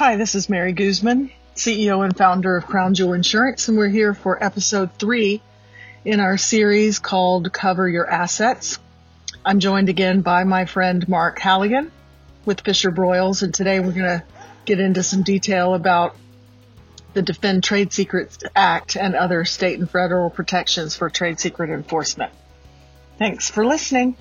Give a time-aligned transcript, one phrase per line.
[0.00, 4.14] Hi, this is Mary Guzman, CEO and founder of Crown Jewel Insurance, and we're here
[4.14, 5.42] for episode three
[6.06, 8.78] in our series called Cover Your Assets.
[9.44, 11.92] I'm joined again by my friend Mark Halligan
[12.46, 14.24] with Fisher Broyles, and today we're going to
[14.64, 16.16] get into some detail about
[17.12, 22.32] the Defend Trade Secrets Act and other state and federal protections for trade secret enforcement.
[23.18, 24.16] Thanks for listening.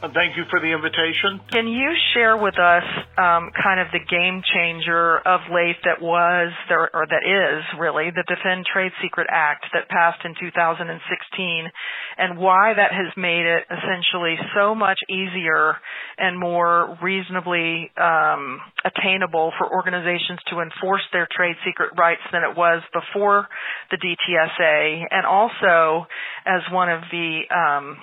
[0.00, 1.44] Thank you for the invitation.
[1.52, 2.84] Can you share with us
[3.20, 8.08] um, kind of the game changer of late that was, there, or that is really,
[8.08, 11.68] the Defend Trade Secret Act that passed in 2016
[12.16, 15.76] and why that has made it essentially so much easier
[16.16, 18.56] and more reasonably um,
[18.88, 23.46] attainable for organizations to enforce their trade secret rights than it was before
[23.90, 26.08] the DTSA and also
[26.46, 28.00] as one of the um,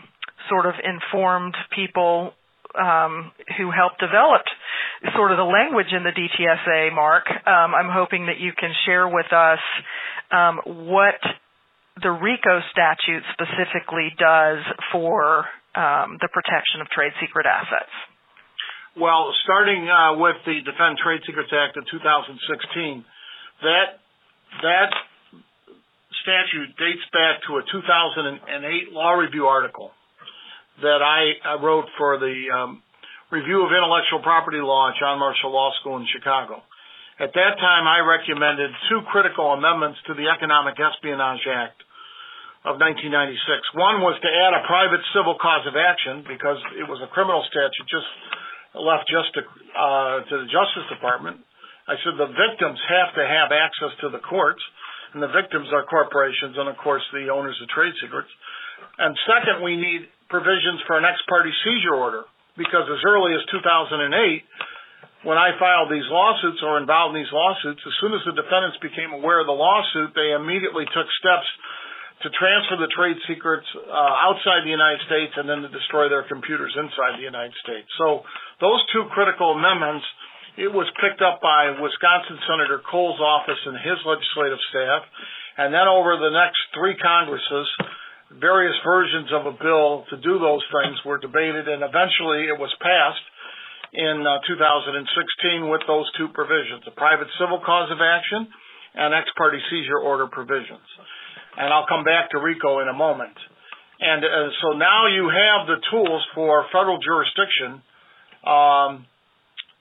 [0.49, 2.33] sort of informed people
[2.77, 4.43] um, who helped develop
[5.15, 7.25] sort of the language in the DTSA, Mark.
[7.29, 9.59] Um, I'm hoping that you can share with us
[10.31, 11.19] um, what
[12.01, 17.93] the RICO statute specifically does for um, the protection of trade secret assets.
[18.97, 23.05] Well, starting uh, with the Defend Trade Secrets Act of 2016,
[23.61, 24.01] that
[24.61, 24.89] that
[26.25, 28.41] statute dates back to a 2008
[28.93, 29.93] law review article
[30.81, 32.83] that I, I wrote for the um,
[33.31, 36.63] Review of Intellectual Property Law at John Marshall Law School in Chicago.
[37.17, 41.81] At that time, I recommended two critical amendments to the Economic Espionage Act
[42.61, 43.73] of 1996.
[43.73, 47.41] One was to add a private civil cause of action because it was a criminal
[47.49, 48.09] statute just
[48.77, 49.41] left just to,
[49.73, 51.41] uh, to the Justice Department.
[51.89, 54.61] I said the victims have to have access to the courts,
[55.15, 58.29] and the victims are corporations and, of course, the owners of trade secrets.
[58.99, 62.23] And second, we need provisions for an ex parte seizure order
[62.57, 64.01] because as early as 2008,
[65.25, 68.77] when I filed these lawsuits or involved in these lawsuits, as soon as the defendants
[68.81, 71.47] became aware of the lawsuit, they immediately took steps
[72.25, 76.25] to transfer the trade secrets uh, outside the United States and then to destroy their
[76.25, 77.85] computers inside the United States.
[78.01, 78.25] So
[78.57, 80.05] those two critical amendments,
[80.57, 85.05] it was picked up by Wisconsin Senator Kohl's office and his legislative staff,
[85.61, 87.69] and then over the next three Congresses,
[88.35, 92.71] various versions of a bill to do those things were debated, and eventually it was
[92.83, 93.25] passed
[93.93, 98.47] in uh, 2016 with those two provisions, a private civil cause of action
[98.95, 100.83] and ex parte seizure order provisions.
[101.55, 103.33] And I'll come back to RICO in a moment.
[103.99, 107.81] And uh, so now you have the tools for federal jurisdiction.
[108.45, 109.07] Um,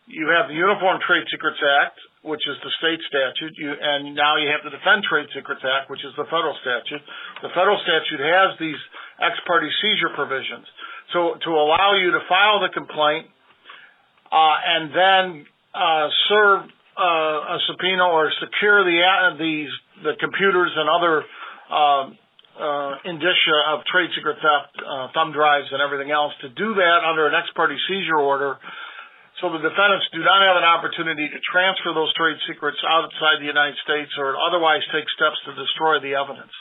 [0.06, 4.34] you have the Uniform Trade Secrets Act, which is the state statute, you, and now
[4.34, 7.00] you have the Defend Trade Secrets Act, which is the federal statute.
[7.40, 8.80] The federal statute has these
[9.22, 10.66] ex parte seizure provisions.
[11.14, 13.30] So to allow you to file the complaint
[14.26, 15.24] uh, and then
[15.70, 16.60] uh, serve
[16.98, 19.70] uh, a subpoena or secure the uh, these
[20.02, 21.22] the computers and other
[21.70, 22.04] uh,
[22.56, 24.74] uh, indicia of trade secret theft,
[25.14, 28.58] thumb drives and everything else, to do that under an ex parte seizure order
[29.40, 33.50] so the defendants do not have an opportunity to transfer those trade secrets outside the
[33.50, 36.52] United States or otherwise take steps to destroy the evidence.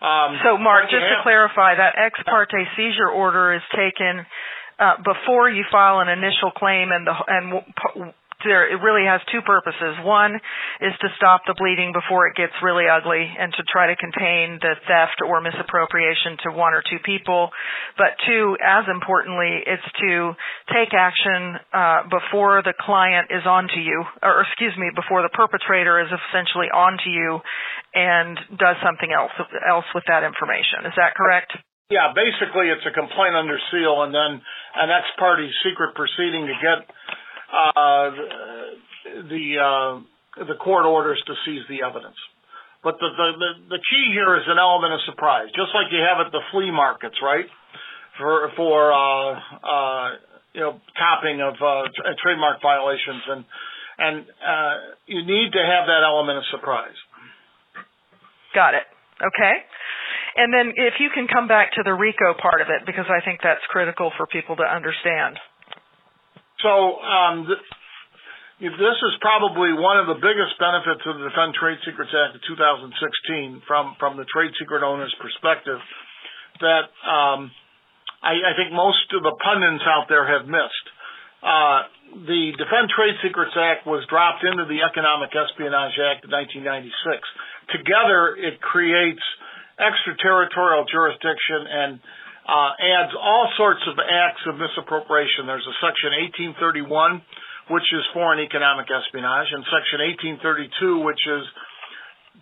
[0.00, 4.24] Um, so, Mark, just to clarify, that ex parte seizure order is taken
[4.78, 8.12] uh, before you file an initial claim, and the and
[8.44, 9.96] there it really has two purposes.
[10.04, 10.36] One
[10.80, 14.60] is to stop the bleeding before it gets really ugly and to try to contain
[14.60, 17.50] the theft or misappropriation to one or two people.
[17.96, 20.36] But two, as importantly, it's to
[20.70, 26.00] take action uh, before the client is onto you, or excuse me, before the perpetrator
[26.00, 27.40] is essentially onto you
[27.94, 29.32] and does something else
[29.66, 30.86] else with that information.
[30.86, 31.52] Is that correct?
[31.92, 36.56] Yeah, basically it's a complaint under seal and then an ex parte secret proceeding to
[36.58, 36.88] get
[39.30, 42.18] the uh, the court orders to seize the evidence.
[42.82, 46.20] But the, the the key here is an element of surprise, just like you have
[46.20, 47.46] at the flea markets, right?
[48.18, 49.32] For for uh,
[49.64, 50.06] uh,
[50.52, 51.88] you know topping of uh,
[52.20, 53.44] trademark violations, and
[53.98, 54.74] and uh,
[55.06, 56.98] you need to have that element of surprise.
[58.54, 58.86] Got it.
[59.22, 59.56] Okay.
[60.36, 63.24] And then if you can come back to the RICO part of it, because I
[63.24, 65.38] think that's critical for people to understand.
[66.64, 67.60] So um, th-
[68.72, 72.42] this is probably one of the biggest benefits of the Defend Trade Secrets Act of
[72.48, 75.76] 2016 from, from the trade secret owner's perspective
[76.64, 77.52] that um,
[78.24, 80.86] I, I think most of the pundits out there have missed.
[81.44, 81.84] Uh,
[82.24, 86.88] the Defend Trade Secrets Act was dropped into the Economic Espionage Act of 1996.
[87.76, 89.20] Together, it creates
[89.76, 92.00] extraterritorial jurisdiction and
[92.44, 95.48] uh, adds all sorts of acts of misappropriation.
[95.48, 96.12] There's a section
[96.52, 100.04] 1831, which is foreign economic espionage, and Section
[100.38, 101.44] 1832, which is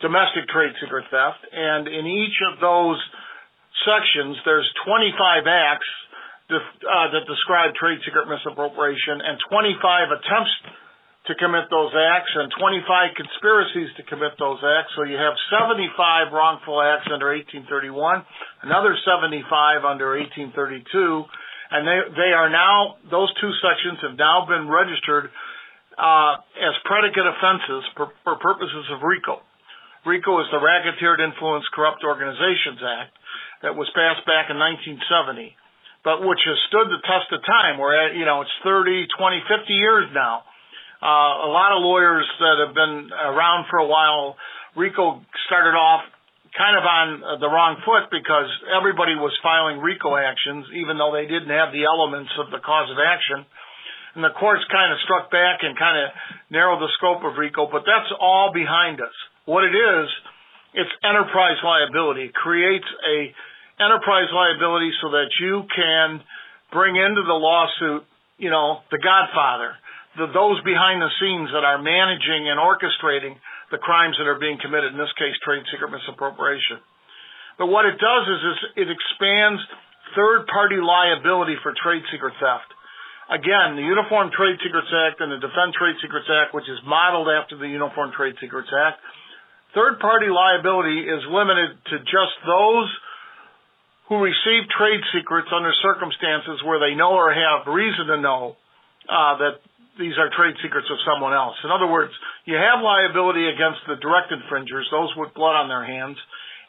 [0.02, 1.46] domestic trade secret theft.
[1.54, 2.98] And in each of those
[3.86, 5.90] sections, there's 25 acts
[6.50, 10.54] uh, that describe trade secret misappropriation and 25 attempts
[11.30, 14.90] to commit those acts and 25 conspiracies to commit those acts.
[14.98, 18.26] So you have 75 wrongful acts under 1831,
[18.66, 20.50] another 75 under 1832,
[21.70, 25.30] and they they are now those two sections have now been registered
[25.94, 29.38] uh, as predicate offenses for, for purposes of RICO.
[30.02, 33.14] RICO is the Racketeer Influence Corrupt Organizations Act
[33.62, 35.54] that was passed back in 1970,
[36.02, 37.78] but which has stood the test of time.
[37.78, 40.50] Where you know it's 30, 20, 50 years now
[41.02, 44.38] uh, a lot of lawyers that have been around for a while,
[44.78, 45.18] RICO
[45.50, 46.06] started off
[46.54, 47.06] kind of on
[47.42, 51.90] the wrong foot because everybody was filing RICO actions, even though they didn't have the
[51.90, 53.42] elements of the cause of action.
[54.14, 56.14] And the courts kind of struck back and kind of
[56.54, 59.16] narrowed the scope of RICO, but that's all behind us.
[59.42, 60.06] What it is,
[60.78, 62.30] it's enterprise liability.
[62.30, 63.34] It creates a
[63.82, 66.22] enterprise liability so that you can
[66.70, 68.06] bring into the lawsuit,
[68.38, 69.81] you know, the Godfather
[70.16, 73.36] the, those behind the scenes that are managing and orchestrating
[73.72, 76.84] the crimes that are being committed, in this case, trade secret misappropriation.
[77.56, 79.60] But what it does is, is it expands
[80.16, 82.68] third party liability for trade secret theft.
[83.32, 87.32] Again, the Uniform Trade Secrets Act and the Defend Trade Secrets Act, which is modeled
[87.32, 89.00] after the Uniform Trade Secrets Act,
[89.72, 92.88] third party liability is limited to just those
[94.12, 98.56] who receive trade secrets under circumstances where they know or have reason to know
[99.08, 99.64] uh, that
[100.00, 101.56] these are trade secrets of someone else.
[101.64, 102.12] In other words,
[102.48, 106.16] you have liability against the direct infringers, those with blood on their hands,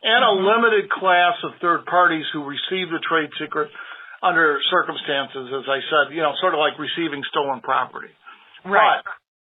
[0.04, 0.44] and a mm-hmm.
[0.44, 3.72] limited class of third parties who receive the trade secret
[4.24, 8.12] under circumstances, as I said, you know, sort of like receiving stolen property.
[8.64, 9.04] Right.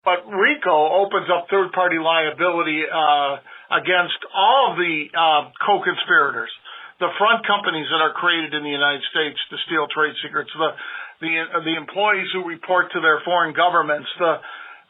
[0.04, 3.40] But, but RICO opens up third party liability uh,
[3.72, 6.52] against all of the uh, co-conspirators
[6.98, 10.74] the front companies that are created in the United States to steal trade secrets, the
[11.20, 11.32] the
[11.64, 14.34] the employees who report to their foreign governments, the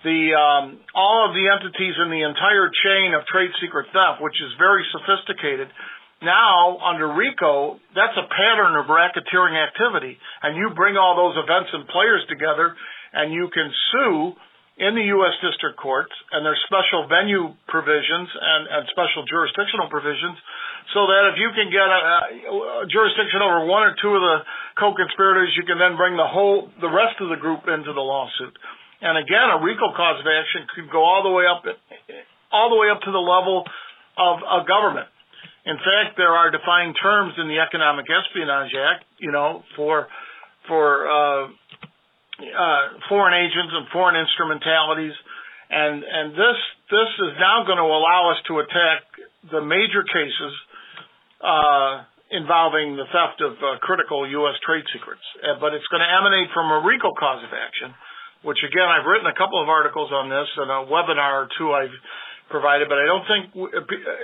[0.05, 4.37] the um, all of the entities in the entire chain of trade secret theft, which
[4.39, 5.69] is very sophisticated.
[6.19, 11.71] Now, under RICO, that's a pattern of racketeering activity, and you bring all those events
[11.73, 12.75] and players together,
[13.15, 14.35] and you can sue
[14.79, 15.35] in the U.S.
[15.43, 20.39] District Courts, and there's special venue provisions and, and special jurisdictional provisions,
[20.97, 22.01] so that if you can get a,
[22.83, 24.37] a jurisdiction over one or two of the
[24.81, 28.57] co-conspirators, you can then bring the whole, the rest of the group into the lawsuit.
[29.05, 31.63] And again, a RICO cause of action could go all the way up,
[32.51, 33.69] all the way up to the level
[34.17, 35.07] of a government.
[35.69, 40.09] In fact, there are defined terms in the Economic Espionage Act, you know, for
[40.67, 45.13] for uh, uh, foreign agents and foreign instrumentalities,
[45.69, 46.59] and and this
[46.89, 49.05] this is now going to allow us to attack
[49.53, 50.53] the major cases
[51.41, 54.57] uh, involving the theft of uh, critical U.S.
[54.67, 57.95] trade secrets, uh, but it's going to emanate from a RICO cause of action,
[58.45, 61.73] which again I've written a couple of articles on this and a webinar or two
[61.73, 61.95] I've
[62.51, 63.43] provided, but I don't think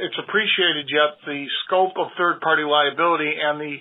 [0.00, 3.76] it's appreciated yet the scope of third party liability and the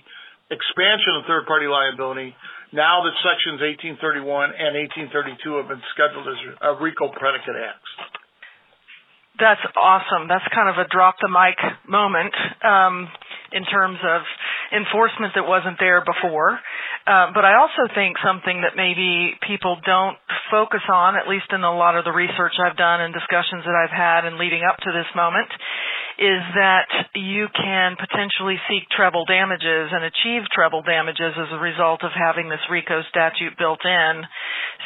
[0.52, 2.36] expansion of third party liability
[2.74, 4.74] now that sections 1831 and
[5.08, 7.92] 1832 have been scheduled as a RICO predicate acts.
[9.40, 10.30] That's awesome.
[10.30, 11.58] That's kind of a drop the mic
[11.90, 13.10] moment um,
[13.52, 14.22] in terms of
[14.70, 16.62] enforcement that wasn't there before.
[17.06, 20.18] Uh, but I also think something that maybe people don't
[20.54, 23.74] focus on, at least in a lot of the research I've done and discussions that
[23.74, 25.50] I've had and leading up to this moment,
[26.22, 26.86] is that
[27.18, 32.50] you can potentially seek treble damages and achieve treble damages as a result of having
[32.50, 34.22] this RICO statute built in.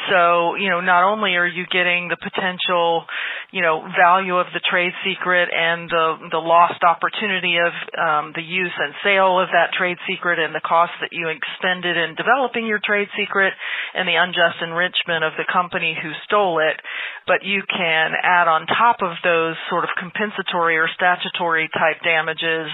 [0.08, 3.04] So, you know, not only are you getting the potential,
[3.50, 8.44] you know, value of the trade secret and the the lost opportunity of um, the
[8.44, 12.68] use and sale of that trade secret and the cost that you expended in developing
[12.68, 13.56] your trade secret
[13.96, 16.76] and the unjust enrichment of the company who stole it,
[17.24, 22.68] but you can add on top of those sort of compensatory or statutory type damages,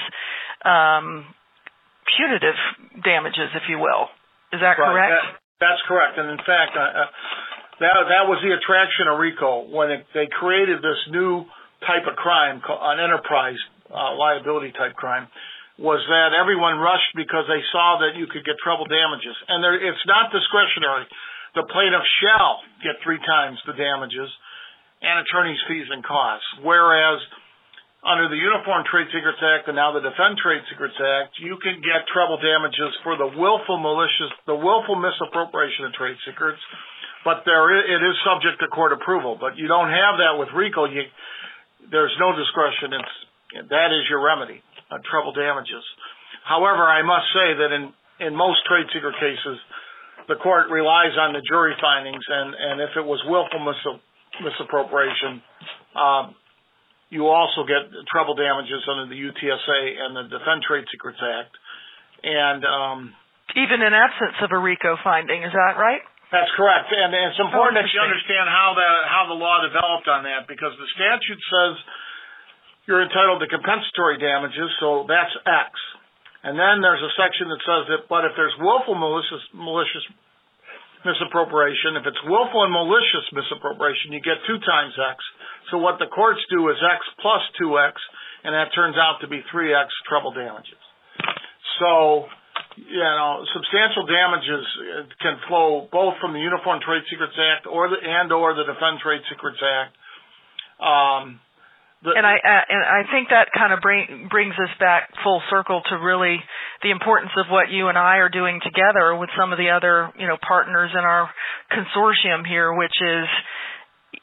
[0.66, 1.22] um,
[2.18, 2.58] punitive
[3.06, 4.10] damages, if you will.
[4.50, 4.90] Is that right.
[4.90, 5.22] correct?
[5.22, 6.18] That, that's correct.
[6.18, 6.74] And in fact,
[7.80, 11.44] that that was the attraction of RICO when it, they created this new
[11.82, 13.58] type of crime, an enterprise
[13.90, 15.28] uh, liability type crime,
[15.78, 19.74] was that everyone rushed because they saw that you could get treble damages, and there,
[19.74, 21.06] it's not discretionary.
[21.58, 24.30] The plaintiff shall get three times the damages
[25.02, 26.46] and attorney's fees and costs.
[26.62, 27.22] Whereas
[28.04, 31.80] under the Uniform Trade Secrets Act and now the Defend Trade Secrets Act, you can
[31.80, 36.60] get treble damages for the willful malicious, the willful misappropriation of trade secrets,
[37.24, 39.36] but there is, it is subject to court approval.
[39.40, 40.84] But you don't have that with RICO.
[40.84, 41.08] You,
[41.90, 42.92] there's no discretion.
[42.94, 43.14] It's
[43.72, 44.60] that is your remedy,
[44.92, 45.82] uh, treble damages.
[46.44, 49.58] However, I must say that in in most trade secret cases,
[50.28, 54.00] the court relies on the jury findings, and and if it was willful mis-
[54.44, 55.40] misappropriation,
[55.96, 56.34] um,
[57.10, 61.54] you also get treble damages under the UTSA and the Defend Trade Secrets Act.
[62.24, 62.98] And um,
[63.54, 66.02] even in absence of a RICO finding, is that right?
[66.34, 70.10] That's correct, and, and it's important that you understand how the how the law developed
[70.10, 71.72] on that because the statute says
[72.90, 75.70] you're entitled to compensatory damages, so that's X.
[76.42, 80.02] And then there's a section that says that, but if there's willful malicious, malicious
[81.06, 85.22] misappropriation, if it's willful and malicious misappropriation, you get two times X.
[85.70, 87.94] So what the courts do is X plus 2X,
[88.42, 90.82] and that turns out to be 3X treble damages.
[91.80, 92.28] So
[92.76, 97.88] you know, substantial damages uh, can flow both from the Uniform Trade Secrets Act or
[97.88, 99.92] the and or the Defend Trade Secrets Act.
[100.82, 101.40] Um,
[102.02, 105.40] the, and I uh, and I think that kind of bring, brings us back full
[105.48, 106.42] circle to really
[106.82, 110.10] the importance of what you and I are doing together with some of the other
[110.18, 111.30] you know partners in our
[111.70, 113.26] consortium here, which is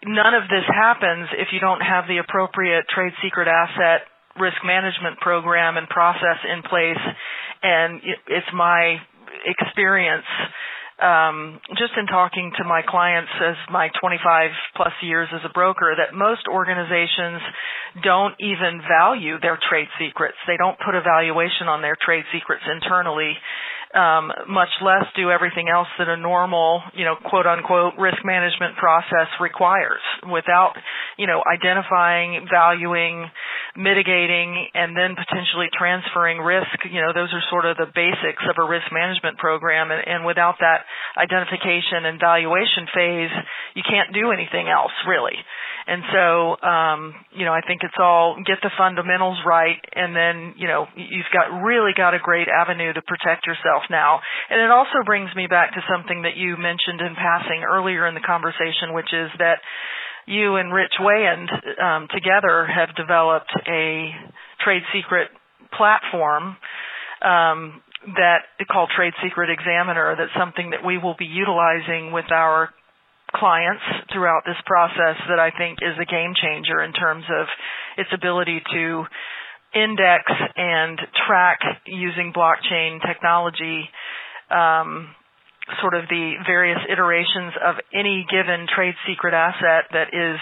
[0.05, 4.05] none of this happens if you don't have the appropriate trade secret asset
[4.39, 7.01] risk management program and process in place
[7.63, 8.98] and it's my
[9.46, 10.25] experience
[11.01, 15.98] um, just in talking to my clients as my 25 plus years as a broker
[15.98, 17.41] that most organizations
[18.03, 20.38] don't even value their trade secrets.
[20.46, 23.34] They don't put a valuation on their trade secrets internally
[23.94, 28.77] um, much less do everything else that a normal, you know, quote unquote risk management
[28.77, 30.01] process requires
[30.32, 30.74] without,
[31.18, 33.30] you know, identifying, valuing,
[33.75, 36.75] mitigating, and then potentially transferring risk.
[36.89, 39.91] You know, those are sort of the basics of a risk management program.
[39.91, 40.83] And, and without that
[41.17, 43.33] identification and valuation phase,
[43.75, 45.39] you can't do anything else really.
[45.87, 50.53] And so, um, you know, I think it's all get the fundamentals right, and then,
[50.57, 54.21] you know, you've got really got a great avenue to protect yourself now.
[54.49, 58.13] And it also brings me back to something that you mentioned in passing earlier in
[58.13, 59.57] the conversation, which is that
[60.27, 61.49] you and Rich Weyand
[61.81, 64.11] um, together have developed a
[64.63, 65.29] trade secret
[65.75, 66.57] platform
[67.21, 67.81] um,
[68.15, 70.15] that called Trade Secret Examiner.
[70.17, 72.69] That's something that we will be utilizing with our
[73.35, 77.47] clients throughout this process that I think is a game changer in terms of
[77.97, 79.03] its ability to
[79.73, 80.23] index
[80.57, 83.87] and track using blockchain technology
[84.49, 85.15] um,
[85.80, 90.39] sort of the various iterations of any given trade secret asset that is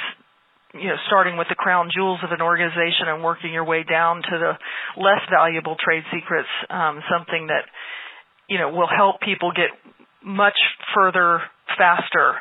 [0.73, 4.21] you know starting with the crown jewels of an organization and working your way down
[4.23, 4.53] to the
[5.01, 7.67] less valuable trade secrets um, something that
[8.47, 9.69] you know will help people get
[10.23, 10.57] much
[10.95, 11.41] further
[11.77, 12.35] faster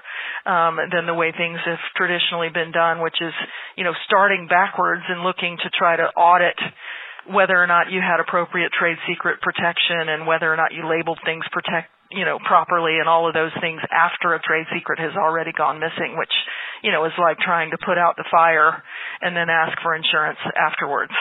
[0.47, 3.33] um, than the way things have traditionally been done, which is,
[3.77, 6.59] you know, starting backwards and looking to try to audit
[7.31, 11.21] whether or not you had appropriate trade secret protection and whether or not you labeled
[11.25, 15.13] things protect you know properly and all of those things after a trade secret has
[15.17, 16.33] already gone missing which
[16.83, 18.83] you know is like trying to put out the fire
[19.21, 21.13] and then ask for insurance afterwards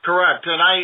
[0.00, 0.48] Correct.
[0.48, 0.80] And I,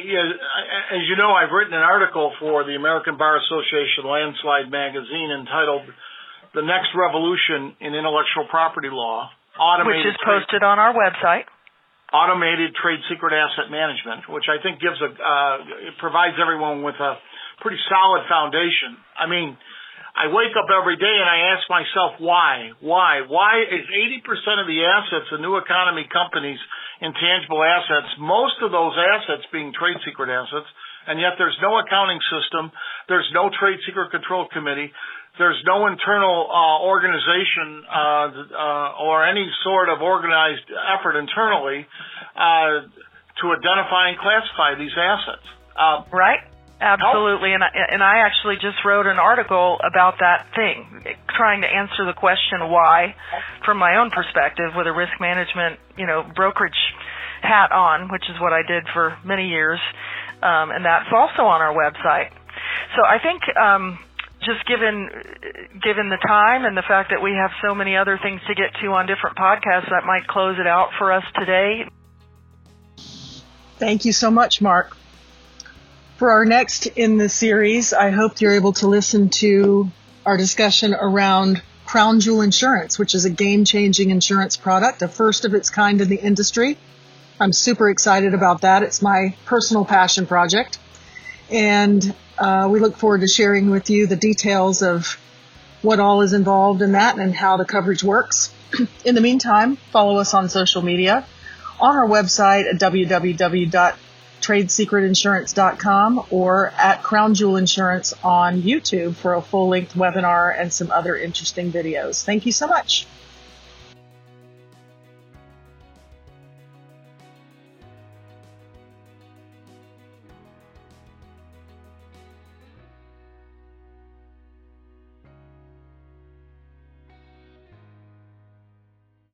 [0.92, 5.88] as you know, I've written an article for the American Bar Association Landslide magazine entitled
[6.52, 11.48] the next revolution in intellectual property law, automated which is posted trade, on our website.
[12.12, 17.16] Automated trade secret asset management, which I think gives a uh, provides everyone with a
[17.66, 18.94] pretty solid foundation.
[19.18, 19.58] I mean,
[20.14, 24.70] I wake up every day and I ask myself why, why, why is 80% of
[24.70, 26.62] the assets of new economy companies
[27.02, 30.70] intangible assets, most of those assets being trade secret assets,
[31.10, 32.70] and yet there's no accounting system,
[33.10, 34.94] there's no trade secret control committee,
[35.42, 37.98] there's no internal uh, organization uh,
[38.54, 41.82] uh, or any sort of organized effort internally
[42.38, 42.86] uh,
[43.42, 45.44] to identify and classify these assets.
[45.76, 46.40] Uh, right.
[46.78, 51.68] Absolutely, and I, and I actually just wrote an article about that thing, trying to
[51.68, 53.14] answer the question why,
[53.64, 56.76] from my own perspective, with a risk management, you know, brokerage
[57.40, 59.80] hat on, which is what I did for many years,
[60.42, 62.28] um, and that's also on our website.
[62.94, 63.98] So I think um,
[64.44, 65.08] just given
[65.82, 68.76] given the time and the fact that we have so many other things to get
[68.82, 71.88] to on different podcasts, that might close it out for us today.
[73.78, 74.96] Thank you so much, Mark.
[76.16, 79.90] For our next in the series, I hope you're able to listen to
[80.24, 85.44] our discussion around Crown Jewel Insurance, which is a game changing insurance product, a first
[85.44, 86.78] of its kind in the industry.
[87.38, 88.82] I'm super excited about that.
[88.82, 90.78] It's my personal passion project.
[91.50, 95.18] And uh, we look forward to sharing with you the details of
[95.82, 98.54] what all is involved in that and how the coverage works.
[99.04, 101.26] in the meantime, follow us on social media,
[101.78, 102.80] on our website at
[104.46, 110.90] www.tradesecretinsurance.com or at Crown Jewel Insurance on YouTube for a full length webinar and some
[110.90, 112.24] other interesting videos.
[112.24, 113.06] Thank you so much.